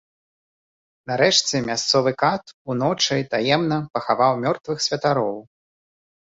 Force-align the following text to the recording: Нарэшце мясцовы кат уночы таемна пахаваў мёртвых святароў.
Нарэшце 1.09 1.55
мясцовы 1.67 2.13
кат 2.21 2.43
уночы 2.75 3.19
таемна 3.35 3.77
пахаваў 3.99 4.33
мёртвых 4.47 4.77
святароў. 4.89 5.37